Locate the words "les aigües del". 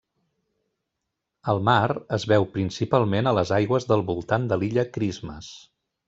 3.39-4.05